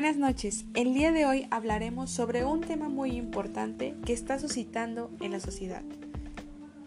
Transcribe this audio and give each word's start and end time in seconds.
Buenas 0.00 0.16
noches. 0.16 0.64
El 0.72 0.94
día 0.94 1.12
de 1.12 1.26
hoy 1.26 1.46
hablaremos 1.50 2.08
sobre 2.08 2.42
un 2.42 2.62
tema 2.62 2.88
muy 2.88 3.10
importante 3.10 3.94
que 4.06 4.14
está 4.14 4.38
suscitando 4.38 5.10
en 5.20 5.30
la 5.30 5.40
sociedad. 5.40 5.82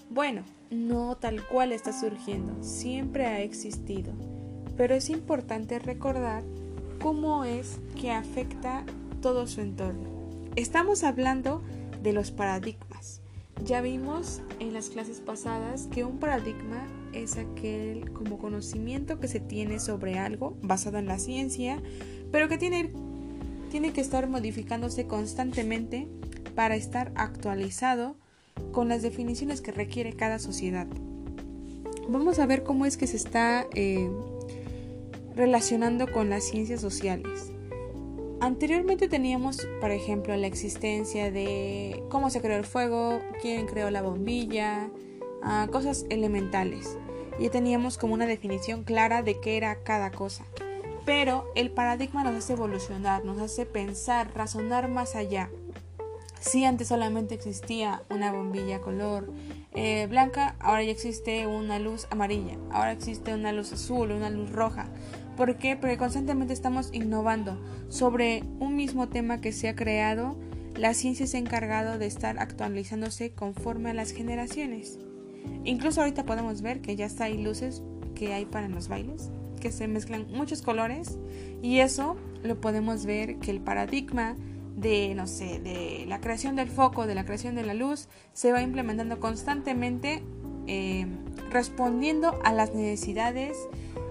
Bueno, 0.09 0.41
no 0.71 1.15
tal 1.15 1.45
cual 1.47 1.73
está 1.73 1.93
surgiendo, 1.93 2.63
siempre 2.63 3.27
ha 3.27 3.41
existido, 3.41 4.13
pero 4.77 4.95
es 4.95 5.11
importante 5.11 5.77
recordar 5.77 6.43
cómo 7.03 7.43
es 7.43 7.77
que 8.01 8.09
afecta 8.09 8.83
todo 9.21 9.45
su 9.45 9.61
entorno. 9.61 10.09
Estamos 10.55 11.03
hablando 11.03 11.61
de 12.01 12.13
los 12.13 12.31
paradigmas. 12.31 13.21
Ya 13.63 13.81
vimos 13.81 14.41
en 14.59 14.73
las 14.73 14.89
clases 14.89 15.19
pasadas 15.19 15.87
que 15.91 16.03
un 16.03 16.17
paradigma 16.17 16.87
es 17.13 17.37
aquel 17.37 18.11
como 18.11 18.39
conocimiento 18.39 19.19
que 19.19 19.27
se 19.27 19.39
tiene 19.39 19.79
sobre 19.79 20.17
algo 20.17 20.57
basado 20.63 20.97
en 20.97 21.05
la 21.05 21.19
ciencia, 21.19 21.79
pero 22.31 22.49
que 22.49 22.57
tiene, 22.57 22.91
tiene 23.73 23.91
que 23.91 24.01
estar 24.01 24.29
modificándose 24.29 25.07
constantemente 25.07 26.07
para 26.53 26.75
estar 26.75 27.11
actualizado 27.15 28.15
con 28.71 28.87
las 28.87 29.01
definiciones 29.01 29.61
que 29.61 29.71
requiere 29.71 30.13
cada 30.13 30.37
sociedad. 30.37 30.85
Vamos 32.07 32.37
a 32.37 32.45
ver 32.45 32.61
cómo 32.61 32.85
es 32.85 32.97
que 32.97 33.07
se 33.07 33.17
está 33.17 33.65
eh, 33.73 34.11
relacionando 35.35 36.11
con 36.11 36.29
las 36.29 36.43
ciencias 36.43 36.81
sociales. 36.81 37.51
Anteriormente 38.41 39.07
teníamos, 39.07 39.67
por 39.81 39.89
ejemplo, 39.89 40.35
la 40.35 40.45
existencia 40.45 41.31
de 41.31 42.03
cómo 42.09 42.29
se 42.29 42.41
creó 42.41 42.59
el 42.59 42.65
fuego, 42.65 43.21
quién 43.41 43.65
creó 43.65 43.89
la 43.89 44.03
bombilla, 44.03 44.91
ah, 45.41 45.67
cosas 45.71 46.05
elementales. 46.11 46.95
Ya 47.39 47.49
teníamos 47.49 47.97
como 47.97 48.13
una 48.13 48.27
definición 48.27 48.83
clara 48.83 49.23
de 49.23 49.39
qué 49.39 49.57
era 49.57 49.81
cada 49.81 50.11
cosa. 50.11 50.45
Pero 51.05 51.51
el 51.55 51.69
paradigma 51.69 52.23
nos 52.23 52.35
hace 52.35 52.53
evolucionar, 52.53 53.25
nos 53.25 53.39
hace 53.39 53.65
pensar, 53.65 54.31
razonar 54.33 54.87
más 54.87 55.15
allá. 55.15 55.49
Si 56.39 56.65
antes 56.65 56.89
solamente 56.89 57.35
existía 57.35 58.03
una 58.09 58.31
bombilla 58.31 58.81
color 58.81 59.31
eh, 59.73 60.07
blanca, 60.09 60.55
ahora 60.59 60.83
ya 60.83 60.91
existe 60.91 61.47
una 61.47 61.79
luz 61.79 62.07
amarilla, 62.09 62.57
ahora 62.71 62.91
existe 62.91 63.33
una 63.33 63.53
luz 63.53 63.71
azul, 63.73 64.11
una 64.11 64.29
luz 64.29 64.51
roja. 64.51 64.87
¿Por 65.37 65.57
qué? 65.57 65.75
Porque 65.75 65.97
constantemente 65.97 66.53
estamos 66.53 66.89
innovando 66.93 67.59
sobre 67.89 68.43
un 68.59 68.75
mismo 68.75 69.09
tema 69.09 69.41
que 69.41 69.51
se 69.51 69.67
ha 69.67 69.75
creado. 69.75 70.37
La 70.75 70.93
ciencia 70.93 71.27
se 71.27 71.37
ha 71.37 71.39
encargado 71.39 71.97
de 71.97 72.05
estar 72.05 72.39
actualizándose 72.39 73.31
conforme 73.31 73.91
a 73.91 73.93
las 73.93 74.11
generaciones. 74.11 74.99
Incluso 75.63 76.01
ahorita 76.01 76.25
podemos 76.25 76.61
ver 76.61 76.81
que 76.81 76.95
ya 76.95 77.05
está 77.05 77.25
hay 77.25 77.41
luces 77.41 77.83
que 78.15 78.33
hay 78.33 78.45
para 78.45 78.67
los 78.67 78.87
bailes 78.89 79.31
que 79.63 79.71
se 79.71 79.87
mezclan 79.87 80.27
muchos 80.29 80.61
colores 80.61 81.17
y 81.61 81.79
eso 81.79 82.17
lo 82.43 82.59
podemos 82.59 83.05
ver 83.05 83.37
que 83.39 83.49
el 83.49 83.61
paradigma 83.61 84.35
de, 84.75 85.15
no 85.15 85.25
sé, 85.25 85.61
de 85.61 86.03
la 86.05 86.19
creación 86.19 86.57
del 86.57 86.67
foco, 86.67 87.07
de 87.07 87.15
la 87.15 87.23
creación 87.23 87.55
de 87.55 87.63
la 87.63 87.73
luz, 87.73 88.09
se 88.33 88.51
va 88.51 88.61
implementando 88.61 89.21
constantemente 89.21 90.21
eh, 90.67 91.07
respondiendo 91.49 92.41
a 92.43 92.51
las 92.51 92.75
necesidades 92.75 93.57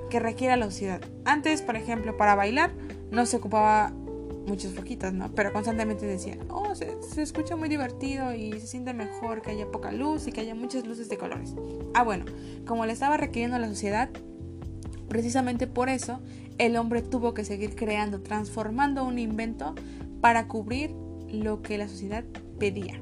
que 0.09 0.21
requiere 0.21 0.57
la 0.57 0.65
sociedad. 0.65 1.03
Antes, 1.27 1.61
por 1.61 1.77
ejemplo, 1.77 2.17
para 2.17 2.35
bailar 2.35 2.73
no 3.11 3.27
se 3.27 3.37
ocupaba 3.37 3.93
muchos 4.47 4.73
foquitos, 4.73 5.13
¿no? 5.13 5.31
Pero 5.35 5.53
constantemente 5.53 6.07
decían, 6.07 6.39
oh, 6.49 6.75
se, 6.75 6.97
escucha 7.21 7.57
muy 7.57 7.69
divertido 7.69 8.33
y 8.33 8.53
se 8.53 8.67
siente 8.67 8.95
mejor 8.95 9.43
que 9.43 9.51
haya 9.51 9.71
poca 9.71 9.93
luz 9.93 10.27
y 10.27 10.33
que 10.33 10.41
haya 10.41 10.55
muchas 10.55 10.87
luces 10.87 11.11
de 11.11 11.19
colores. 11.19 11.55
Ah, 11.93 12.05
bueno, 12.05 12.25
como 12.67 12.87
le 12.87 12.95
estaba 12.95 13.19
requiriendo 13.19 13.59
la 13.59 13.69
sociedad, 13.69 14.09
Precisamente 15.13 15.67
por 15.67 15.91
eso 15.91 16.21
el 16.57 16.75
hombre 16.75 17.03
tuvo 17.03 17.35
que 17.35 17.45
seguir 17.45 17.75
creando, 17.77 18.23
transformando 18.23 19.05
un 19.05 19.19
invento 19.19 19.75
para 20.23 20.49
cubrir 20.49 20.91
lo 21.31 21.61
que 21.61 21.77
la 21.77 21.87
sociedad 21.87 22.25
pedía. 22.59 22.99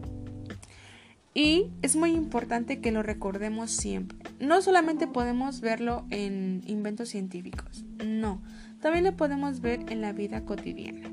Y 1.34 1.70
es 1.82 1.94
muy 1.94 2.10
importante 2.10 2.80
que 2.80 2.90
lo 2.90 3.04
recordemos 3.04 3.70
siempre. 3.70 4.18
No 4.40 4.60
solamente 4.60 5.06
podemos 5.06 5.60
verlo 5.60 6.04
en 6.10 6.62
inventos 6.66 7.10
científicos, 7.10 7.84
no, 8.04 8.42
también 8.80 9.04
lo 9.04 9.16
podemos 9.16 9.60
ver 9.60 9.84
en 9.88 10.00
la 10.00 10.12
vida 10.12 10.44
cotidiana. 10.44 11.08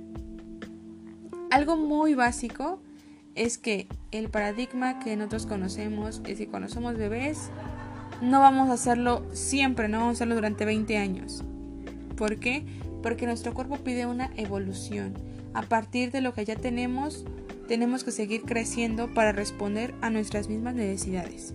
Algo 1.51 1.77
muy 1.77 2.15
básico 2.15 2.81
es 3.35 3.59
que 3.59 3.87
el 4.09 4.29
paradigma 4.29 4.97
que 4.97 5.15
nosotros 5.15 5.45
conocemos 5.45 6.23
es 6.25 6.39
que 6.39 6.47
cuando 6.47 6.69
somos 6.69 6.97
bebés 6.97 7.51
no 8.21 8.39
vamos 8.39 8.69
a 8.69 8.73
hacerlo 8.73 9.23
siempre, 9.33 9.87
no 9.87 9.99
vamos 9.99 10.11
a 10.11 10.17
hacerlo 10.17 10.35
durante 10.35 10.65
20 10.65 10.97
años. 10.97 11.43
¿Por 12.15 12.39
qué? 12.39 12.65
Porque 13.03 13.25
nuestro 13.25 13.53
cuerpo 13.53 13.77
pide 13.77 14.05
una 14.05 14.31
evolución. 14.37 15.13
A 15.53 15.61
partir 15.61 16.11
de 16.11 16.21
lo 16.21 16.33
que 16.33 16.45
ya 16.45 16.55
tenemos, 16.55 17.25
tenemos 17.67 18.03
que 18.03 18.11
seguir 18.11 18.43
creciendo 18.43 19.13
para 19.13 19.31
responder 19.31 19.93
a 20.01 20.09
nuestras 20.09 20.49
mismas 20.49 20.75
necesidades. 20.75 21.53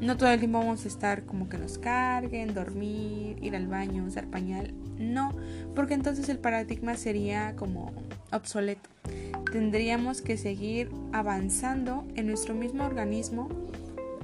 No 0.00 0.16
todo 0.16 0.30
el 0.30 0.38
tiempo 0.38 0.58
vamos 0.58 0.84
a 0.84 0.88
estar 0.88 1.24
como 1.24 1.48
que 1.48 1.56
nos 1.56 1.78
carguen, 1.78 2.52
dormir, 2.52 3.38
ir 3.42 3.56
al 3.56 3.66
baño, 3.66 4.04
usar 4.04 4.26
pañal. 4.26 4.74
No, 4.98 5.34
porque 5.74 5.94
entonces 5.94 6.28
el 6.28 6.38
paradigma 6.38 6.96
sería 6.96 7.56
como 7.56 7.92
obsoleto. 8.30 8.90
Tendríamos 9.52 10.20
que 10.20 10.36
seguir 10.36 10.90
avanzando 11.12 12.06
en 12.14 12.26
nuestro 12.26 12.54
mismo 12.54 12.84
organismo 12.84 13.48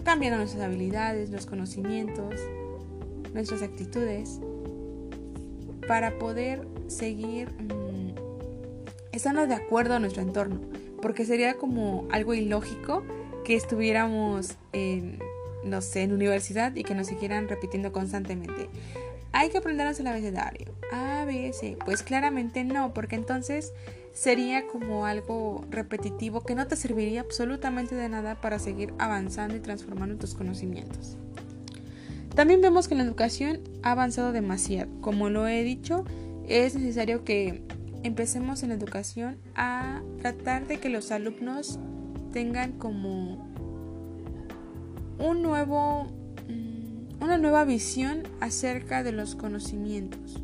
cambiando 0.04 0.38
nuestras 0.38 0.62
habilidades, 0.64 1.30
los 1.30 1.46
conocimientos, 1.46 2.34
nuestras 3.32 3.62
actitudes, 3.62 4.40
para 5.86 6.18
poder 6.18 6.66
seguir 6.86 7.50
mm, 7.50 8.14
estando 9.12 9.46
de 9.46 9.54
acuerdo 9.54 9.94
a 9.94 9.98
nuestro 9.98 10.22
entorno, 10.22 10.60
porque 11.00 11.24
sería 11.24 11.54
como 11.54 12.06
algo 12.10 12.34
ilógico 12.34 13.02
que 13.44 13.56
estuviéramos 13.56 14.56
en, 14.72 15.18
no 15.64 15.80
sé, 15.80 16.02
en 16.02 16.12
universidad 16.12 16.74
y 16.76 16.84
que 16.84 16.94
nos 16.94 17.08
siguieran 17.08 17.48
repitiendo 17.48 17.92
constantemente. 17.92 18.68
Hay 19.32 19.50
que 19.50 19.58
aprendernos 19.58 19.98
el 19.98 20.06
abecedario. 20.06 20.74
A, 20.92 21.24
B, 21.24 21.52
C. 21.52 21.76
Pues 21.84 22.02
claramente 22.02 22.64
no, 22.64 22.92
porque 22.92 23.16
entonces 23.16 23.72
sería 24.12 24.66
como 24.66 25.06
algo 25.06 25.64
repetitivo 25.70 26.42
que 26.42 26.54
no 26.54 26.66
te 26.66 26.76
serviría 26.76 27.22
absolutamente 27.22 27.94
de 27.94 28.08
nada 28.08 28.40
para 28.40 28.58
seguir 28.58 28.92
avanzando 28.98 29.56
y 29.56 29.60
transformando 29.60 30.16
tus 30.16 30.34
conocimientos. 30.34 31.16
También 32.34 32.60
vemos 32.60 32.88
que 32.88 32.94
la 32.94 33.02
educación 33.02 33.60
ha 33.82 33.92
avanzado 33.92 34.32
demasiado. 34.32 34.90
Como 35.00 35.28
lo 35.28 35.46
he 35.46 35.62
dicho, 35.64 36.04
es 36.48 36.74
necesario 36.74 37.24
que 37.24 37.62
empecemos 38.02 38.62
en 38.62 38.70
la 38.70 38.74
educación 38.74 39.38
a 39.54 40.02
tratar 40.20 40.66
de 40.66 40.78
que 40.78 40.88
los 40.88 41.10
alumnos 41.10 41.78
tengan 42.32 42.72
como 42.72 43.50
un 45.18 45.42
nuevo 45.42 46.04
mm, 46.48 46.81
una 47.22 47.38
nueva 47.38 47.64
visión 47.64 48.24
acerca 48.40 49.02
de 49.02 49.12
los 49.12 49.36
conocimientos. 49.36 50.42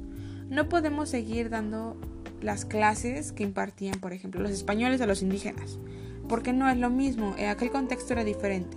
No 0.48 0.68
podemos 0.68 1.08
seguir 1.08 1.50
dando 1.50 1.96
las 2.40 2.64
clases 2.64 3.32
que 3.32 3.42
impartían, 3.42 3.98
por 4.00 4.12
ejemplo, 4.12 4.40
los 4.40 4.52
españoles 4.52 5.00
a 5.00 5.06
los 5.06 5.22
indígenas, 5.22 5.78
porque 6.28 6.52
no 6.52 6.68
es 6.70 6.76
lo 6.76 6.88
mismo, 6.88 7.34
en 7.36 7.48
aquel 7.48 7.70
contexto 7.70 8.12
era 8.12 8.24
diferente. 8.24 8.76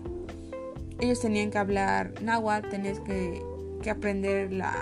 Ellos 1.00 1.20
tenían 1.20 1.52
que 1.52 1.60
hablar 1.60 2.14
náhuatl, 2.22 2.70
tenías 2.70 3.00
que, 3.00 3.42
que 3.84 3.90
aprender 3.90 4.52
la 4.52 4.74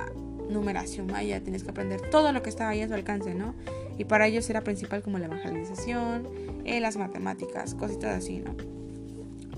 numeración 0.49 1.07
maya, 1.07 1.43
tenías 1.43 1.63
que 1.63 1.71
aprender 1.71 2.01
todo 2.09 2.31
lo 2.31 2.41
que 2.41 2.49
estaba 2.49 2.71
ahí 2.71 2.81
a 2.81 2.87
su 2.87 2.93
alcance, 2.93 3.35
¿no? 3.35 3.53
Y 3.97 4.05
para 4.05 4.27
ellos 4.27 4.49
era 4.49 4.61
principal 4.61 5.01
como 5.01 5.19
la 5.19 5.25
evangelización, 5.25 6.27
eh, 6.63 6.79
las 6.79 6.95
matemáticas, 6.97 7.75
cositas 7.75 8.17
así, 8.17 8.39
¿no? 8.39 8.55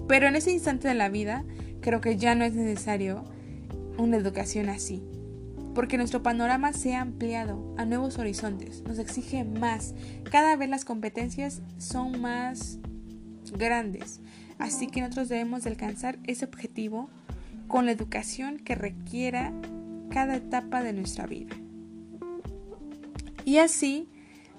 Pero 0.07 0.27
en 0.27 0.35
ese 0.35 0.51
instante 0.51 0.87
de 0.87 0.95
la 0.95 1.09
vida, 1.09 1.45
creo 1.79 2.01
que 2.01 2.17
ya 2.17 2.35
no 2.35 2.43
es 2.43 2.53
necesario 2.53 3.23
una 4.01 4.17
educación 4.17 4.69
así 4.69 5.03
porque 5.73 5.97
nuestro 5.97 6.21
panorama 6.21 6.73
se 6.73 6.95
ha 6.95 7.01
ampliado 7.01 7.73
a 7.77 7.85
nuevos 7.85 8.17
horizontes, 8.17 8.83
nos 8.83 8.99
exige 8.99 9.43
más, 9.43 9.93
cada 10.29 10.55
vez 10.55 10.69
las 10.69 10.85
competencias 10.85 11.61
son 11.77 12.21
más 12.21 12.79
grandes, 13.53 14.19
así 14.59 14.87
que 14.87 15.01
nosotros 15.01 15.29
debemos 15.29 15.63
de 15.63 15.69
alcanzar 15.69 16.19
ese 16.25 16.45
objetivo 16.45 17.09
con 17.67 17.85
la 17.85 17.91
educación 17.91 18.59
que 18.59 18.75
requiera 18.75 19.53
cada 20.09 20.35
etapa 20.35 20.83
de 20.83 20.93
nuestra 20.93 21.25
vida. 21.25 21.55
Y 23.45 23.57
así 23.57 24.09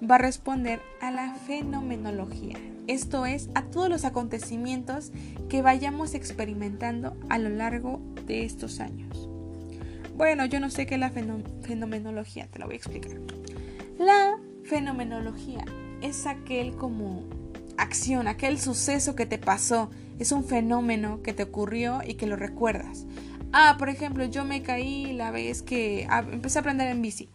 va 0.03 0.17
a 0.17 0.19
responder 0.19 0.81
a 1.00 1.11
la 1.11 1.35
fenomenología, 1.35 2.56
esto 2.87 3.27
es, 3.27 3.50
a 3.55 3.65
todos 3.65 3.88
los 3.88 4.05
acontecimientos 4.05 5.12
que 5.49 5.62
vayamos 5.62 6.15
experimentando 6.15 7.17
a 7.29 7.38
lo 7.38 7.50
largo 7.50 8.00
de 8.27 8.45
estos 8.45 8.81
años. 8.81 9.31
Bueno, 10.23 10.47
yo 10.47 10.61
no 10.61 10.71
sé 10.71 10.87
qué 10.87 10.95
es 10.95 11.01
la 11.01 11.11
fenomenología, 11.11 12.47
te 12.47 12.61
lo 12.61 12.67
voy 12.67 12.75
a 12.75 12.77
explicar. 12.77 13.11
La 13.99 14.39
fenomenología 14.63 15.65
es 16.01 16.29
aquel 16.29 16.77
como 16.77 17.25
acción, 17.77 18.29
aquel 18.29 18.61
suceso 18.61 19.17
que 19.17 19.27
te 19.27 19.39
pasó, 19.39 19.91
es 20.21 20.31
un 20.31 20.45
fenómeno 20.45 21.23
que 21.25 21.33
te 21.33 21.43
ocurrió 21.43 22.03
y 22.07 22.15
que 22.15 22.29
lo 22.29 22.37
recuerdas. 22.37 23.05
Ah, 23.53 23.75
por 23.81 23.89
ejemplo, 23.89 24.25
yo 24.25 24.45
me 24.45 24.63
caí 24.63 25.13
la 25.13 25.33
vez 25.33 25.63
que 25.63 26.07
empecé 26.31 26.61
a 26.61 26.61
aprender 26.61 26.87
en 26.87 27.03
bici. 27.03 27.29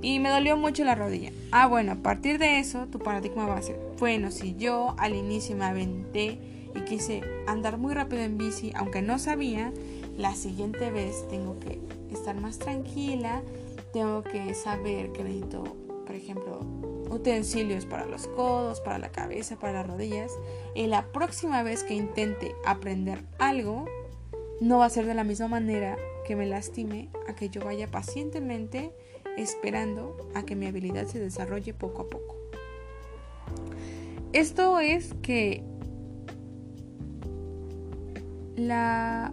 y 0.00 0.18
me 0.18 0.30
dolió 0.30 0.56
mucho 0.56 0.84
la 0.84 0.94
rodilla. 0.94 1.30
Ah, 1.52 1.66
bueno, 1.66 1.92
a 1.92 1.96
partir 1.96 2.38
de 2.38 2.58
eso 2.58 2.86
tu 2.86 3.00
paradigma 3.00 3.44
va 3.44 3.58
a 3.58 3.62
ser, 3.62 3.78
bueno, 3.98 4.30
si 4.30 4.56
yo 4.56 4.94
al 4.96 5.14
inicio 5.14 5.56
me 5.56 5.66
aventé 5.66 6.38
y 6.74 6.80
quise 6.86 7.20
andar 7.46 7.76
muy 7.76 7.92
rápido 7.92 8.22
en 8.22 8.38
bici, 8.38 8.72
aunque 8.74 9.02
no 9.02 9.18
sabía, 9.18 9.74
la 10.16 10.34
siguiente 10.34 10.90
vez 10.90 11.28
tengo 11.28 11.60
que 11.60 11.78
estar 12.14 12.40
más 12.40 12.58
tranquila, 12.58 13.42
tengo 13.92 14.22
que 14.22 14.54
saber 14.54 15.12
que 15.12 15.24
necesito, 15.24 15.64
por 16.06 16.14
ejemplo, 16.14 16.60
utensilios 17.10 17.86
para 17.86 18.06
los 18.06 18.26
codos, 18.28 18.80
para 18.80 18.98
la 18.98 19.10
cabeza, 19.10 19.58
para 19.58 19.72
las 19.72 19.86
rodillas. 19.86 20.32
Y 20.74 20.86
la 20.86 21.06
próxima 21.12 21.62
vez 21.62 21.84
que 21.84 21.94
intente 21.94 22.54
aprender 22.64 23.24
algo, 23.38 23.86
no 24.60 24.78
va 24.78 24.86
a 24.86 24.90
ser 24.90 25.06
de 25.06 25.14
la 25.14 25.24
misma 25.24 25.48
manera 25.48 25.96
que 26.26 26.36
me 26.36 26.46
lastime 26.46 27.08
a 27.28 27.34
que 27.34 27.48
yo 27.48 27.64
vaya 27.64 27.90
pacientemente 27.90 28.92
esperando 29.36 30.16
a 30.34 30.44
que 30.44 30.56
mi 30.56 30.66
habilidad 30.66 31.06
se 31.06 31.20
desarrolle 31.20 31.72
poco 31.72 32.02
a 32.02 32.08
poco. 32.08 32.36
Esto 34.32 34.78
es 34.78 35.14
que 35.22 35.62
la... 38.56 39.32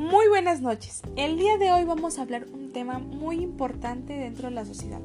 Muy 0.00 0.28
buenas 0.28 0.62
noches. 0.62 1.02
El 1.14 1.36
día 1.36 1.58
de 1.58 1.72
hoy 1.72 1.84
vamos 1.84 2.18
a 2.18 2.22
hablar 2.22 2.46
un 2.54 2.72
tema 2.72 2.98
muy 2.98 3.36
importante 3.42 4.14
dentro 4.14 4.48
de 4.48 4.54
la 4.54 4.64
sociedad, 4.64 5.02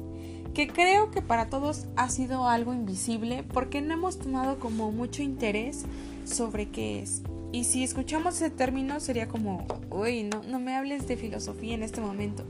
que 0.54 0.68
creo 0.68 1.10
que 1.10 1.20
para 1.20 1.50
todos 1.50 1.84
ha 1.96 2.08
sido 2.08 2.48
algo 2.48 2.72
invisible 2.72 3.44
porque 3.52 3.82
no 3.82 3.92
hemos 3.92 4.18
tomado 4.18 4.58
como 4.58 4.92
mucho 4.92 5.20
interés 5.20 5.84
sobre 6.24 6.70
qué 6.70 7.00
es. 7.00 7.20
Y 7.52 7.64
si 7.64 7.84
escuchamos 7.84 8.36
ese 8.36 8.48
término 8.48 8.98
sería 8.98 9.28
como, 9.28 9.66
uy, 9.90 10.22
no, 10.22 10.42
no 10.44 10.60
me 10.60 10.74
hables 10.74 11.06
de 11.06 11.18
filosofía 11.18 11.74
en 11.74 11.82
este 11.82 12.00
momento. 12.00 12.44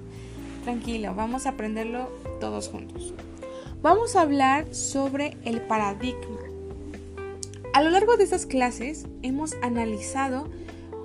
Tranquilo, 0.62 1.16
vamos 1.16 1.46
a 1.46 1.50
aprenderlo 1.50 2.08
todos 2.38 2.68
juntos. 2.68 3.12
Vamos 3.82 4.14
a 4.14 4.20
hablar 4.20 4.72
sobre 4.72 5.36
el 5.44 5.62
paradigma. 5.62 6.38
A 7.72 7.82
lo 7.82 7.90
largo 7.90 8.16
de 8.16 8.22
estas 8.22 8.46
clases 8.46 9.04
hemos 9.22 9.54
analizado 9.62 10.48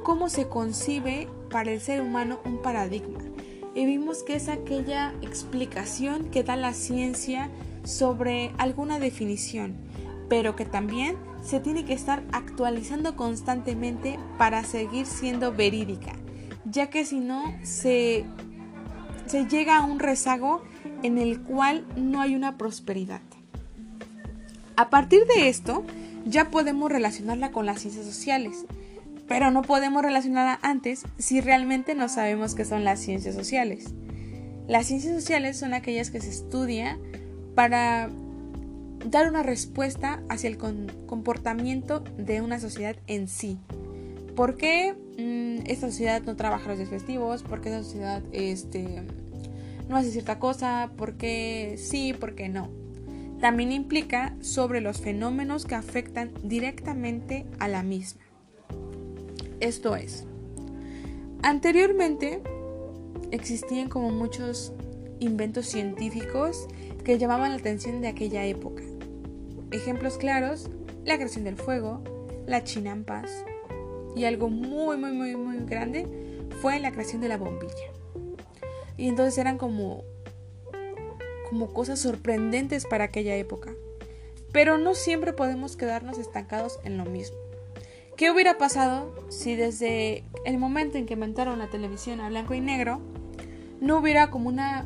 cómo 0.04 0.30
se 0.30 0.48
concibe 0.48 1.28
para 1.50 1.72
el 1.72 1.82
ser 1.82 2.02
humano 2.02 2.40
un 2.46 2.62
paradigma 2.62 3.20
y 3.74 3.86
vimos 3.86 4.24
que 4.24 4.36
es 4.36 4.50
aquella 4.50 5.14
explicación 5.22 6.26
que 6.26 6.44
da 6.44 6.56
la 6.56 6.74
ciencia 6.74 7.50
sobre 7.84 8.52
alguna 8.58 9.00
definición, 9.00 9.76
pero 10.30 10.56
que 10.56 10.66
también 10.66 11.16
se 11.42 11.60
tiene 11.60 11.86
que 11.86 11.94
estar 11.94 12.24
actualizando 12.32 13.16
constantemente 13.16 14.20
para 14.38 14.64
seguir 14.64 15.06
siendo 15.06 15.54
verídica, 15.54 16.14
ya 16.66 16.90
que 16.90 17.06
si 17.06 17.20
no 17.20 17.44
se, 17.64 18.26
se 19.26 19.46
llega 19.48 19.78
a 19.78 19.86
un 19.86 20.00
rezago 20.00 20.62
en 21.02 21.18
el 21.18 21.42
cual 21.42 21.86
no 21.96 22.22
hay 22.22 22.36
una 22.36 22.58
prosperidad. 22.58 23.22
A 24.76 24.90
partir 24.90 25.26
de 25.36 25.50
esto, 25.50 25.84
ya 26.26 26.52
podemos 26.52 26.92
relacionarla 26.92 27.52
con 27.52 27.66
las 27.66 27.82
ciencias 27.82 28.06
sociales, 28.06 28.66
pero 29.32 29.50
no 29.50 29.62
podemos 29.62 30.02
relacionarla 30.04 30.60
antes 30.62 31.04
si 31.18 31.40
realmente 31.40 31.96
no 31.96 32.10
sabemos 32.10 32.54
qué 32.54 32.66
son 32.66 32.84
las 32.84 33.00
ciencias 33.00 33.34
sociales. 33.34 33.94
Las 34.68 34.88
ciencias 34.88 35.16
sociales 35.16 35.58
son 35.58 35.74
aquellas 35.74 36.12
que 36.12 36.20
se 36.20 36.28
estudia 36.28 37.00
para 37.56 38.10
dar 39.06 39.30
una 39.30 39.42
respuesta 39.42 40.22
hacia 40.28 40.50
el 40.50 40.58
comportamiento 40.58 42.02
de 42.18 42.42
una 42.42 42.60
sociedad 42.60 42.98
en 43.08 43.30
sí. 43.30 43.58
¿Por 44.36 44.58
qué 44.58 44.96
mm, 45.18 45.66
esta 45.66 45.88
sociedad 45.88 46.22
no 46.24 46.36
trabaja 46.36 46.68
los 46.68 46.80
días 46.80 46.90
festivos? 46.90 47.42
¿Por 47.42 47.62
qué 47.62 47.70
esta 47.70 47.84
sociedad 47.84 48.22
este, 48.34 49.02
no 49.88 49.96
hace 49.96 50.12
cierta 50.12 50.40
cosa? 50.40 50.92
¿Por 50.98 51.16
qué 51.16 51.78
sí? 51.78 52.12
¿Por 52.12 52.36
qué 52.36 52.50
no? 52.50 52.68
También 53.40 53.72
implica 53.72 54.36
sobre 54.42 54.82
los 54.82 55.00
fenómenos 55.00 55.64
que 55.64 55.76
afectan 55.76 56.34
directamente 56.44 57.46
a 57.60 57.70
la 57.70 57.82
misma. 57.82 58.31
Esto 59.62 59.96
es, 59.96 60.26
anteriormente 61.44 62.42
existían 63.30 63.90
como 63.90 64.10
muchos 64.10 64.74
inventos 65.20 65.68
científicos 65.68 66.68
que 67.04 67.20
llamaban 67.20 67.52
la 67.52 67.58
atención 67.58 68.02
de 68.02 68.08
aquella 68.08 68.44
época. 68.44 68.82
Ejemplos 69.70 70.18
claros, 70.18 70.70
la 71.06 71.16
creación 71.16 71.44
del 71.44 71.58
fuego, 71.58 72.02
la 72.48 72.64
chinampas 72.64 73.46
y 74.16 74.26
algo 74.26 74.50
muy, 74.50 74.98
muy, 74.98 75.12
muy, 75.12 75.36
muy 75.36 75.60
grande 75.66 76.08
fue 76.60 76.80
la 76.80 76.92
creación 76.92 77.22
de 77.22 77.30
la 77.30 77.38
bombilla. 77.38 77.92
Y 78.98 79.08
entonces 79.08 79.38
eran 79.38 79.60
como, 79.60 80.04
como 81.50 81.72
cosas 81.72 82.00
sorprendentes 82.00 82.86
para 82.86 83.04
aquella 83.06 83.36
época. 83.36 83.74
Pero 84.52 84.80
no 84.80 84.96
siempre 84.96 85.34
podemos 85.34 85.78
quedarnos 85.78 86.18
estancados 86.18 86.80
en 86.84 86.98
lo 86.98 87.06
mismo. 87.06 87.41
¿Qué 88.18 88.30
hubiera 88.32 88.58
pasado 88.58 89.14
si 89.30 89.56
desde 89.56 90.24
el 90.46 90.58
momento 90.58 90.98
en 90.98 91.06
que 91.06 91.16
inventaron 91.16 91.60
la 91.60 91.68
televisión 91.68 92.22
a 92.22 92.30
blanco 92.30 92.54
y 92.54 92.62
negro 92.62 93.02
no 93.80 93.98
hubiera 93.98 94.30
como 94.30 94.50
una 94.50 94.86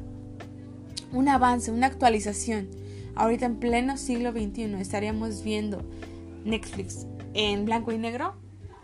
un 1.11 1.29
avance, 1.29 1.71
una 1.71 1.87
actualización? 1.87 2.67
ahorita 3.15 3.45
en 3.45 3.55
pleno 3.55 3.97
siglo 3.97 4.31
XXI 4.31 4.75
estaríamos 4.75 5.43
viendo 5.43 5.81
Netflix 6.43 7.07
en 7.33 7.65
blanco 7.65 7.91
y 7.91 7.97
negro, 7.97 8.35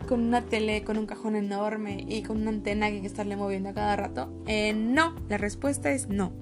con 0.08 0.20
una 0.20 0.42
tele, 0.42 0.82
con 0.82 0.98
un 0.98 1.06
cajón 1.06 1.36
enorme 1.36 2.04
y 2.08 2.22
con 2.22 2.40
una 2.40 2.50
antena 2.50 2.88
que 2.88 2.96
hay 2.96 3.00
que 3.00 3.06
estarle 3.06 3.36
moviendo 3.36 3.68
a 3.68 3.74
cada 3.74 3.96
rato? 3.96 4.32
Eh, 4.46 4.74
no, 4.74 5.14
la 5.28 5.38
respuesta 5.38 5.92
es 5.92 6.08
no. 6.08 6.32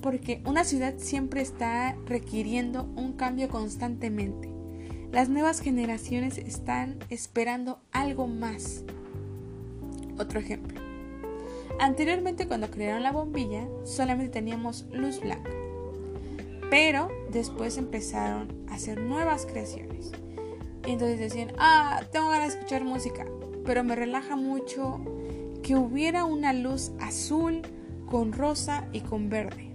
Porque 0.00 0.40
una 0.44 0.64
ciudad 0.64 0.94
siempre 0.96 1.42
está 1.42 1.96
requiriendo 2.06 2.84
un 2.96 3.12
cambio 3.12 3.48
constantemente. 3.48 4.55
Las 5.12 5.28
nuevas 5.28 5.60
generaciones 5.60 6.38
están 6.38 6.98
esperando 7.10 7.80
algo 7.92 8.26
más. 8.26 8.84
Otro 10.18 10.40
ejemplo. 10.40 10.80
Anteriormente 11.78 12.46
cuando 12.46 12.70
crearon 12.70 13.02
la 13.02 13.12
bombilla 13.12 13.66
solamente 13.84 14.32
teníamos 14.32 14.86
luz 14.92 15.20
blanca. 15.20 15.50
Pero 16.70 17.08
después 17.30 17.76
empezaron 17.76 18.48
a 18.68 18.74
hacer 18.74 19.00
nuevas 19.00 19.46
creaciones. 19.46 20.12
Y 20.86 20.92
entonces 20.92 21.18
decían, 21.18 21.52
ah, 21.58 22.02
tengo 22.12 22.28
ganas 22.28 22.52
de 22.52 22.58
escuchar 22.58 22.84
música, 22.84 23.26
pero 23.64 23.84
me 23.84 23.96
relaja 23.96 24.36
mucho 24.36 25.00
que 25.62 25.76
hubiera 25.76 26.24
una 26.24 26.52
luz 26.52 26.92
azul 27.00 27.62
con 28.06 28.32
rosa 28.32 28.88
y 28.92 29.00
con 29.00 29.28
verde. 29.28 29.65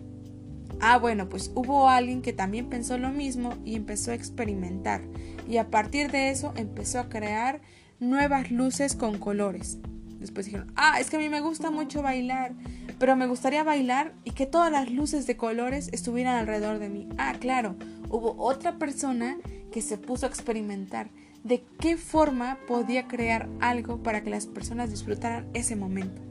Ah, 0.84 0.98
bueno, 0.98 1.30
pues 1.30 1.52
hubo 1.54 1.88
alguien 1.88 2.24
que 2.24 2.34
también 2.34 2.68
pensó 2.68 2.98
lo 2.98 3.10
mismo 3.10 3.54
y 3.64 3.76
empezó 3.76 4.12
a 4.12 4.16
experimentar. 4.16 5.02
Y 5.48 5.58
a 5.58 5.70
partir 5.70 6.12
de 6.12 6.32
eso 6.32 6.54
empezó 6.56 7.00
a 7.00 7.08
crear 7.08 7.62
nuevas 8.00 8.50
luces 8.50 8.96
con 8.96 9.20
colores. 9.20 9.78
Después 10.20 10.48
dijeron, 10.48 10.74
ah, 10.76 11.00
es 11.00 11.10
que 11.10 11.18
a 11.18 11.20
mí 11.20 11.30
me 11.30 11.42
gusta 11.42 11.70
mucho 11.70 12.02
bailar, 12.02 12.54
pero 12.98 13.16
me 13.16 13.28
gustaría 13.28 13.64
bailar 13.64 14.14
y 14.24 14.32
que 14.32 14.48
todas 14.48 14.72
las 14.72 14.90
luces 14.92 15.28
de 15.28 15.38
colores 15.38 15.90
estuvieran 15.92 16.36
alrededor 16.36 16.80
de 16.80 16.90
mí. 16.90 17.10
Ah, 17.20 17.36
claro, 17.40 17.76
hubo 18.10 18.36
otra 18.38 18.80
persona 18.80 19.38
que 19.72 19.84
se 19.84 20.00
puso 20.00 20.26
a 20.26 20.30
experimentar 20.30 21.12
de 21.44 21.64
qué 21.80 21.96
forma 21.96 22.58
podía 22.68 23.08
crear 23.08 23.50
algo 23.60 24.02
para 24.02 24.24
que 24.24 24.32
las 24.32 24.48
personas 24.48 24.90
disfrutaran 24.90 25.48
ese 25.54 25.76
momento. 25.76 26.22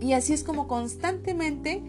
Y 0.00 0.12
así 0.12 0.32
es 0.32 0.44
como 0.44 0.68
constantemente 0.68 1.82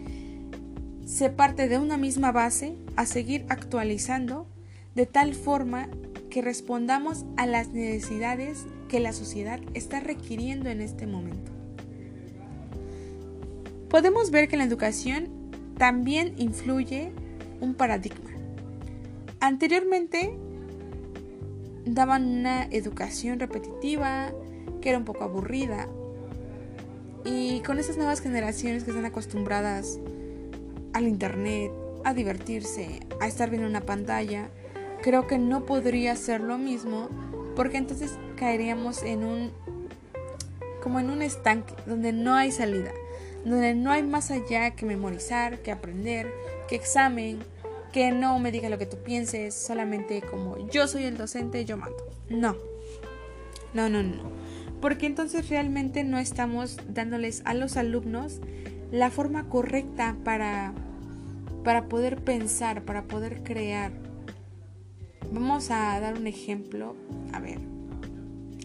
se 1.08 1.30
parte 1.30 1.68
de 1.68 1.78
una 1.78 1.96
misma 1.96 2.32
base 2.32 2.76
a 2.94 3.06
seguir 3.06 3.46
actualizando 3.48 4.46
de 4.94 5.06
tal 5.06 5.34
forma 5.34 5.88
que 6.28 6.42
respondamos 6.42 7.24
a 7.38 7.46
las 7.46 7.68
necesidades 7.70 8.66
que 8.88 9.00
la 9.00 9.14
sociedad 9.14 9.58
está 9.72 10.00
requiriendo 10.00 10.68
en 10.68 10.82
este 10.82 11.06
momento. 11.06 11.50
Podemos 13.88 14.30
ver 14.30 14.48
que 14.48 14.58
la 14.58 14.64
educación 14.64 15.30
también 15.78 16.34
influye 16.36 17.10
un 17.62 17.72
paradigma. 17.72 18.30
Anteriormente 19.40 20.36
daban 21.86 22.28
una 22.28 22.64
educación 22.64 23.40
repetitiva 23.40 24.30
que 24.82 24.90
era 24.90 24.98
un 24.98 25.06
poco 25.06 25.24
aburrida 25.24 25.88
y 27.24 27.60
con 27.60 27.78
esas 27.78 27.96
nuevas 27.96 28.20
generaciones 28.20 28.84
que 28.84 28.90
están 28.90 29.06
acostumbradas 29.06 29.98
al 30.98 31.08
internet, 31.08 31.72
a 32.04 32.14
divertirse, 32.14 33.00
a 33.20 33.26
estar 33.26 33.50
viendo 33.50 33.68
una 33.68 33.80
pantalla, 33.80 34.50
creo 35.02 35.26
que 35.26 35.38
no 35.38 35.64
podría 35.64 36.14
ser 36.16 36.40
lo 36.40 36.58
mismo 36.58 37.08
porque 37.56 37.78
entonces 37.78 38.12
caeríamos 38.36 39.02
en 39.02 39.24
un 39.24 39.50
como 40.82 41.00
en 41.00 41.10
un 41.10 41.22
estanque 41.22 41.74
donde 41.86 42.12
no 42.12 42.34
hay 42.34 42.52
salida, 42.52 42.92
donde 43.44 43.74
no 43.74 43.90
hay 43.90 44.02
más 44.02 44.30
allá 44.30 44.70
que 44.70 44.86
memorizar, 44.86 45.58
que 45.58 45.72
aprender, 45.72 46.32
que 46.68 46.76
examen, 46.76 47.40
que 47.92 48.12
no 48.12 48.38
me 48.38 48.52
diga 48.52 48.68
lo 48.68 48.78
que 48.78 48.86
tú 48.86 48.96
pienses, 48.98 49.54
solamente 49.54 50.22
como 50.22 50.68
yo 50.68 50.86
soy 50.86 51.04
el 51.04 51.16
docente, 51.16 51.64
yo 51.64 51.76
mando. 51.76 51.96
No. 52.30 52.56
No, 53.74 53.88
no, 53.88 54.02
no. 54.02 54.30
porque 54.80 55.06
entonces 55.06 55.50
realmente 55.50 56.04
no 56.04 56.18
estamos 56.18 56.78
dándoles 56.88 57.42
a 57.44 57.52
los 57.52 57.76
alumnos 57.76 58.40
la 58.90 59.10
forma 59.10 59.48
correcta 59.48 60.16
para, 60.24 60.72
para 61.64 61.88
poder 61.88 62.22
pensar, 62.22 62.84
para 62.84 63.04
poder 63.04 63.42
crear. 63.42 63.92
Vamos 65.32 65.70
a 65.70 65.98
dar 66.00 66.18
un 66.18 66.26
ejemplo. 66.26 66.94
A 67.32 67.40
ver. 67.40 67.58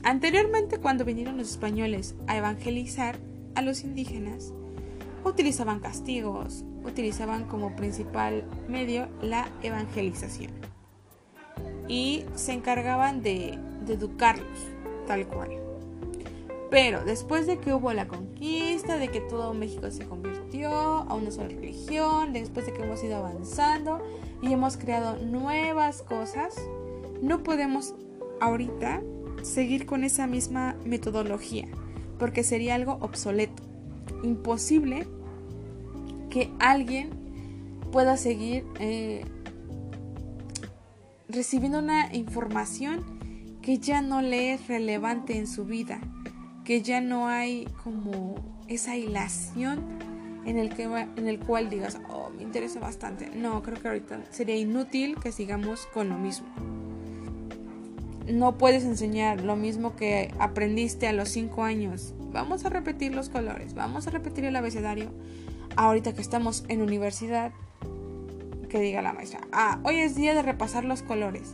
Anteriormente 0.04 0.80
cuando 0.80 1.06
vinieron 1.06 1.38
los 1.38 1.50
españoles 1.50 2.16
a 2.28 2.38
evangelizar 2.38 3.18
a 3.56 3.62
los 3.62 3.84
indígenas, 3.84 4.54
utilizaban 5.24 5.80
castigos, 5.80 6.66
utilizaban 6.84 7.46
como 7.46 7.76
principal 7.76 8.44
medio 8.68 9.08
la 9.22 9.48
evangelización 9.62 10.52
y 11.88 12.26
se 12.36 12.54
encargaban 12.54 13.22
de, 13.22 13.60
educarlos 13.88 14.68
tal 15.08 15.28
cual. 15.28 15.62
Pero 16.74 17.06
después 17.06 17.46
de 17.46 17.60
que 17.60 17.72
hubo 17.72 17.94
la 17.94 18.08
conquista, 18.08 18.98
de 18.98 19.10
que 19.10 19.22
todo 19.22 19.53
México 19.53 19.92
se 19.92 20.08
convirtió 20.08 20.72
a 20.72 21.13
una 21.13 21.30
sola 21.30 21.50
religión, 21.50 22.34
después 22.34 22.65
de 22.65 22.74
que 22.74 22.82
hemos 22.82 23.03
ido 23.03 23.18
avanzando 23.18 24.01
y 24.42 24.51
hemos 24.53 24.75
creado 24.77 25.20
nuevas 25.24 26.01
cosas, 26.01 26.56
no 27.22 27.44
podemos 27.44 27.94
ahorita 28.42 29.03
seguir 29.44 29.86
con 29.86 30.03
esa 30.03 30.25
misma 30.25 30.75
metodología, 30.84 31.68
porque 32.18 32.44
sería 32.44 32.74
algo 32.74 32.98
obsoleto, 33.01 33.62
imposible 34.24 35.06
que 36.32 36.51
alguien 36.58 37.12
pueda 37.92 38.18
seguir 38.18 38.65
eh, 38.80 39.25
recibiendo 41.30 41.77
una 41.77 42.12
información 42.15 43.06
que 43.62 43.77
ya 43.77 44.01
no 44.01 44.24
le 44.24 44.53
es 44.53 44.68
relevante 44.68 45.38
en 45.38 45.46
su 45.46 45.65
vida 45.65 46.01
que 46.63 46.82
ya 46.82 47.01
no 47.01 47.27
hay 47.27 47.67
como 47.84 48.36
esa 48.67 48.96
hilación 48.96 49.82
en 50.46 50.58
el, 50.58 50.74
que, 50.75 50.84
en 50.84 51.27
el 51.27 51.39
cual 51.39 51.70
digas, 51.70 52.00
oh, 52.10 52.29
me 52.36 52.43
interesa 52.43 52.79
bastante. 52.79 53.29
No, 53.29 53.62
creo 53.63 53.82
que 53.82 53.88
ahorita 53.88 54.22
sería 54.29 54.55
inútil 54.55 55.17
que 55.20 55.32
sigamos 55.32 55.88
con 55.88 56.10
lo 56.10 56.17
mismo. 56.17 56.48
No 58.27 58.58
puedes 58.58 58.84
enseñar 58.84 59.41
lo 59.41 59.55
mismo 59.55 59.96
que 59.96 60.34
aprendiste 60.39 61.08
a 61.08 61.13
los 61.13 61.29
5 61.29 61.63
años. 61.63 62.13
Vamos 62.32 62.65
a 62.65 62.70
repetir 62.70 63.13
los 63.13 63.29
colores, 63.29 63.74
vamos 63.74 64.08
a 64.08 64.12
repetir 64.12 64.46
el 64.46 64.55
abecedario. 64.55 65.12
Ahorita 65.75 66.13
que 66.13 66.22
estamos 66.22 66.63
en 66.67 66.82
universidad, 66.82 67.51
que 68.70 68.79
diga 68.79 69.01
la 69.01 69.13
maestra, 69.13 69.41
ah, 69.51 69.79
hoy 69.84 69.98
es 69.98 70.15
día 70.15 70.34
de 70.34 70.41
repasar 70.41 70.84
los 70.86 71.03
colores. 71.03 71.53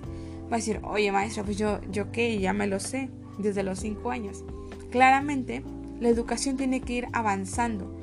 Va 0.52 0.56
a 0.56 0.60
decir, 0.60 0.80
oye 0.84 1.12
maestra, 1.12 1.44
pues 1.44 1.58
yo, 1.58 1.80
yo 1.92 2.12
qué, 2.12 2.40
ya 2.40 2.54
me 2.54 2.68
lo 2.68 2.80
sé 2.80 3.10
desde 3.40 3.64
los 3.64 3.80
5 3.80 4.12
años. 4.12 4.44
Claramente, 4.90 5.64
la 6.00 6.10
educación 6.10 6.58
tiene 6.58 6.82
que 6.82 6.94
ir 6.94 7.08
avanzando. 7.14 7.96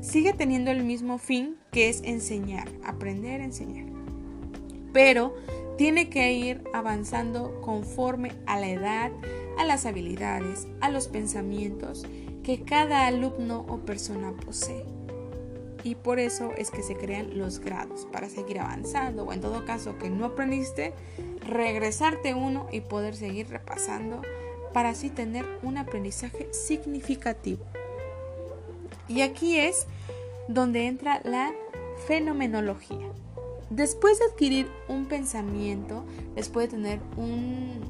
Sigue 0.00 0.34
teniendo 0.34 0.70
el 0.70 0.84
mismo 0.84 1.16
fin 1.16 1.56
que 1.72 1.88
es 1.88 2.02
enseñar, 2.04 2.68
aprender 2.84 3.40
a 3.40 3.44
enseñar. 3.44 3.86
Pero 4.92 5.34
tiene 5.78 6.10
que 6.10 6.32
ir 6.34 6.62
avanzando 6.72 7.60
conforme 7.62 8.32
a 8.46 8.60
la 8.60 8.68
edad, 8.68 9.10
a 9.58 9.64
las 9.64 9.86
habilidades, 9.86 10.68
a 10.80 10.90
los 10.90 11.08
pensamientos 11.08 12.04
que 12.42 12.62
cada 12.62 13.06
alumno 13.06 13.64
o 13.66 13.78
persona 13.78 14.32
posee. 14.32 14.84
Y 15.82 15.96
por 15.96 16.18
eso 16.18 16.52
es 16.56 16.70
que 16.70 16.82
se 16.82 16.96
crean 16.96 17.38
los 17.38 17.58
grados, 17.58 18.06
para 18.12 18.28
seguir 18.28 18.60
avanzando 18.60 19.24
o 19.24 19.32
en 19.32 19.40
todo 19.40 19.64
caso 19.64 19.98
que 19.98 20.10
no 20.10 20.26
aprendiste, 20.26 20.92
regresarte 21.40 22.34
uno 22.34 22.68
y 22.70 22.80
poder 22.80 23.16
seguir 23.16 23.48
repasando 23.48 24.22
para 24.74 24.90
así 24.90 25.08
tener 25.08 25.46
un 25.62 25.78
aprendizaje 25.78 26.48
significativo. 26.52 27.64
Y 29.08 29.22
aquí 29.22 29.56
es 29.56 29.86
donde 30.48 30.86
entra 30.88 31.22
la 31.24 31.52
fenomenología. 32.06 33.06
Después 33.70 34.18
de 34.18 34.26
adquirir 34.26 34.66
un 34.88 35.06
pensamiento, 35.06 36.04
después 36.34 36.70
de 36.70 36.76
tener 36.76 37.00
un, 37.16 37.80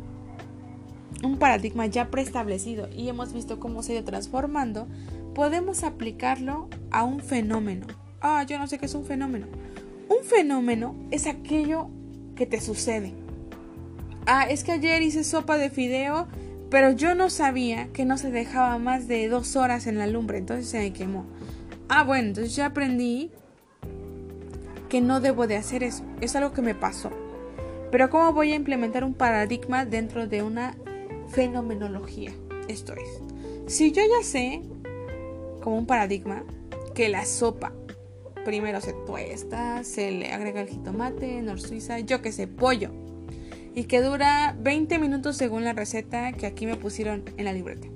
un 1.23 1.39
paradigma 1.39 1.87
ya 1.87 2.11
preestablecido 2.11 2.89
y 2.95 3.09
hemos 3.09 3.33
visto 3.33 3.59
cómo 3.59 3.83
se 3.83 3.93
ha 3.93 3.95
ido 3.97 4.05
transformando, 4.05 4.87
podemos 5.35 5.85
aplicarlo 5.85 6.69
a 6.91 7.03
un 7.03 7.21
fenómeno. 7.21 7.87
Ah, 8.21 8.45
yo 8.47 8.59
no 8.59 8.67
sé 8.67 8.79
qué 8.79 8.87
es 8.87 8.95
un 8.95 9.07
fenómeno. 9.07 9.47
Un 10.09 10.23
fenómeno 10.23 10.95
es 11.11 11.27
aquello 11.27 11.89
que 12.37 12.45
te 12.45 12.61
sucede. 12.61 13.15
Ah, 14.27 14.47
es 14.49 14.65
que 14.65 14.73
ayer 14.73 15.03
hice 15.03 15.25
sopa 15.25 15.57
de 15.57 15.71
fideo 15.71 16.29
pero 16.75 16.91
yo 16.91 17.15
no 17.15 17.31
sabía 17.31 17.87
que 17.93 18.05
no 18.05 18.19
se 18.19 18.33
dejaba 18.33 18.79
más 18.79 19.07
de 19.07 19.29
dos 19.29 19.55
horas 19.55 19.87
en 19.87 19.97
la 19.97 20.09
lumbre, 20.09 20.39
entonces 20.39 20.67
se 20.67 20.81
me 20.81 20.93
quemó. 20.93 21.25
Ah, 21.89 22.03
bueno, 22.03 22.27
entonces 22.27 22.57
ya 22.57 22.67
aprendí 22.67 23.31
que 24.89 25.01
no 25.01 25.21
debo 25.21 25.47
de 25.47 25.55
hacer 25.55 25.85
eso. 25.85 26.03
Es 26.21 26.35
algo 26.35 26.53
que 26.53 26.63
me 26.63 26.75
pasó. 26.75 27.13
Pero 27.93 28.11
¿cómo 28.11 28.33
voy 28.33 28.51
a 28.51 28.57
implementar 28.57 29.05
un 29.05 29.15
paradigma 29.15 29.85
dentro 29.87 30.27
de 30.27 30.43
una 30.43 30.75
fenomenología? 31.29 32.33
Esto 32.67 32.95
es, 32.95 33.21
si 33.73 33.93
yo 33.93 34.03
ya 34.03 34.27
sé, 34.27 34.61
como 35.63 35.79
un 35.79 35.87
paradigma, 35.87 36.43
que 36.93 37.09
la 37.09 37.25
sopa 37.25 37.73
primero 38.45 38.81
se 38.81 38.95
tuesta, 39.07 39.85
se 39.85 40.11
le 40.11 40.33
agrega 40.33 40.63
el 40.63 40.69
jitomate, 40.69 41.41
nor 41.41 41.61
suiza, 41.61 42.01
yo 42.01 42.21
que 42.21 42.33
sé, 42.33 42.49
pollo 42.49 43.04
y 43.75 43.85
que 43.85 44.01
dura 44.01 44.57
20 44.61 44.99
minutos 44.99 45.37
según 45.37 45.65
la 45.65 45.73
receta 45.73 46.33
que 46.33 46.47
aquí 46.47 46.67
me 46.67 46.77
pusieron 46.77 47.25
en 47.37 47.45
la 47.45 47.53
libreta. 47.53 47.89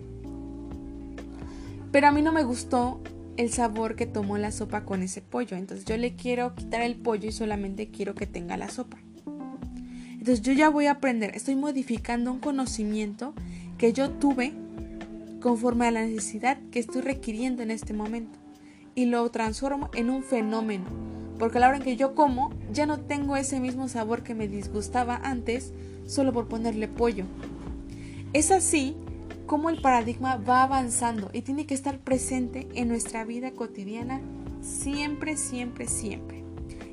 Pero 1.92 2.08
a 2.08 2.12
mí 2.12 2.22
no 2.22 2.32
me 2.32 2.42
gustó 2.42 3.00
el 3.36 3.50
sabor 3.50 3.94
que 3.94 4.06
tomó 4.06 4.36
la 4.36 4.50
sopa 4.50 4.84
con 4.84 5.02
ese 5.02 5.22
pollo, 5.22 5.56
entonces 5.56 5.86
yo 5.86 5.96
le 5.96 6.16
quiero 6.16 6.54
quitar 6.54 6.82
el 6.82 6.96
pollo 6.96 7.28
y 7.28 7.32
solamente 7.32 7.88
quiero 7.88 8.14
que 8.14 8.26
tenga 8.26 8.56
la 8.56 8.68
sopa. 8.68 8.98
Entonces 10.12 10.42
yo 10.42 10.52
ya 10.52 10.68
voy 10.68 10.86
a 10.86 10.92
aprender, 10.92 11.34
estoy 11.34 11.54
modificando 11.54 12.32
un 12.32 12.40
conocimiento 12.40 13.34
que 13.78 13.92
yo 13.92 14.10
tuve 14.10 14.52
conforme 15.40 15.86
a 15.86 15.92
la 15.92 16.02
necesidad 16.02 16.58
que 16.72 16.80
estoy 16.80 17.02
requiriendo 17.02 17.62
en 17.62 17.70
este 17.70 17.94
momento 17.94 18.38
y 18.96 19.06
lo 19.06 19.30
transformo 19.30 19.88
en 19.94 20.10
un 20.10 20.24
fenómeno 20.24 21.08
porque 21.38 21.58
a 21.58 21.60
la 21.60 21.68
hora 21.68 21.76
en 21.78 21.82
que 21.82 21.96
yo 21.96 22.14
como 22.14 22.50
ya 22.72 22.86
no 22.86 23.00
tengo 23.00 23.36
ese 23.36 23.60
mismo 23.60 23.88
sabor 23.88 24.22
que 24.22 24.34
me 24.34 24.48
disgustaba 24.48 25.16
antes 25.22 25.72
solo 26.06 26.32
por 26.32 26.48
ponerle 26.48 26.88
pollo. 26.88 27.24
Es 28.32 28.50
así 28.50 28.96
como 29.46 29.70
el 29.70 29.80
paradigma 29.80 30.36
va 30.36 30.62
avanzando 30.62 31.30
y 31.32 31.42
tiene 31.42 31.66
que 31.66 31.74
estar 31.74 31.98
presente 31.98 32.68
en 32.74 32.88
nuestra 32.88 33.24
vida 33.24 33.52
cotidiana 33.52 34.20
siempre, 34.60 35.36
siempre, 35.36 35.86
siempre. 35.86 36.44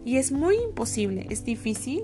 Y 0.05 0.17
es 0.17 0.31
muy 0.31 0.55
imposible, 0.57 1.27
es 1.29 1.43
difícil 1.43 2.03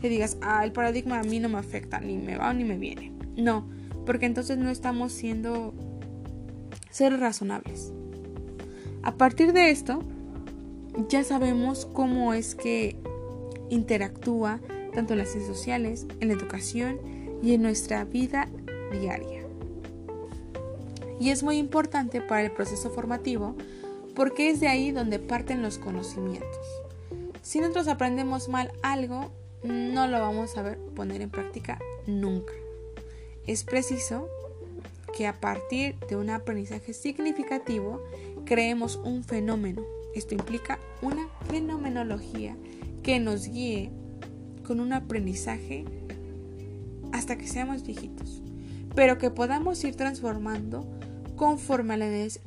que 0.00 0.08
digas, 0.08 0.38
ah, 0.40 0.64
el 0.64 0.72
paradigma 0.72 1.20
a 1.20 1.22
mí 1.22 1.38
no 1.38 1.48
me 1.48 1.58
afecta, 1.58 2.00
ni 2.00 2.16
me 2.18 2.36
va 2.36 2.52
ni 2.52 2.64
me 2.64 2.78
viene. 2.78 3.12
No, 3.36 3.68
porque 4.04 4.26
entonces 4.26 4.58
no 4.58 4.70
estamos 4.70 5.12
siendo 5.12 5.74
ser 6.90 7.18
razonables. 7.20 7.92
A 9.02 9.16
partir 9.16 9.52
de 9.52 9.70
esto, 9.70 10.02
ya 11.08 11.24
sabemos 11.24 11.86
cómo 11.86 12.34
es 12.34 12.54
que 12.54 12.96
interactúa 13.72 14.60
tanto 14.94 15.14
en 15.14 15.20
las 15.20 15.32
redes 15.32 15.46
sociales, 15.46 16.06
en 16.20 16.28
la 16.28 16.34
educación 16.34 17.00
y 17.42 17.54
en 17.54 17.62
nuestra 17.62 18.04
vida 18.04 18.48
diaria. 18.92 19.42
Y 21.18 21.30
es 21.30 21.42
muy 21.42 21.56
importante 21.56 22.20
para 22.20 22.42
el 22.42 22.52
proceso 22.52 22.90
formativo 22.90 23.56
porque 24.14 24.50
es 24.50 24.60
de 24.60 24.68
ahí 24.68 24.90
donde 24.90 25.18
parten 25.18 25.62
los 25.62 25.78
conocimientos. 25.78 26.66
Si 27.40 27.60
nosotros 27.60 27.88
aprendemos 27.88 28.48
mal 28.48 28.72
algo, 28.82 29.30
no 29.62 30.06
lo 30.06 30.20
vamos 30.20 30.56
a 30.56 30.62
ver 30.62 30.78
poner 30.94 31.22
en 31.22 31.30
práctica 31.30 31.78
nunca. 32.06 32.52
Es 33.46 33.64
preciso 33.64 34.28
que 35.16 35.26
a 35.26 35.40
partir 35.40 35.98
de 36.08 36.16
un 36.16 36.30
aprendizaje 36.30 36.92
significativo 36.92 38.02
creemos 38.44 38.96
un 38.96 39.24
fenómeno 39.24 39.82
esto 40.14 40.34
implica 40.34 40.78
una 41.00 41.28
fenomenología 41.48 42.56
que 43.02 43.18
nos 43.18 43.48
guíe 43.48 43.90
con 44.66 44.80
un 44.80 44.92
aprendizaje 44.92 45.84
hasta 47.12 47.36
que 47.36 47.46
seamos 47.46 47.84
viejitos, 47.84 48.42
pero 48.94 49.18
que 49.18 49.30
podamos 49.30 49.82
ir 49.84 49.96
transformando 49.96 50.86
conforme 51.36 51.94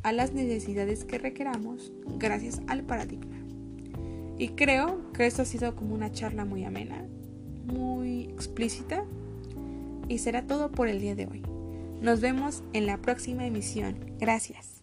a 0.04 0.12
las 0.12 0.34
necesidades 0.34 1.04
que 1.04 1.18
requeramos 1.18 1.92
gracias 2.18 2.62
al 2.68 2.84
paradigma. 2.84 3.36
Y 4.38 4.50
creo 4.50 5.12
que 5.14 5.26
esto 5.26 5.42
ha 5.44 5.46
sido 5.46 5.76
como 5.76 5.96
una 5.96 6.12
charla 6.12 6.46
muy 6.46 6.64
amena, 6.64 7.06
muy 7.66 8.24
explícita, 8.24 9.06
y 10.08 10.20
será 10.20 10.46
todo 10.46 10.72
por 10.72 10.88
el 10.88 11.00
día 11.00 11.16
de 11.16 11.26
hoy. 11.26 11.44
Nos 12.02 12.22
vemos 12.22 12.64
en 12.74 12.86
la 12.86 12.98
próxima 12.98 13.46
emisión. 13.46 13.96
Gracias. 14.20 14.75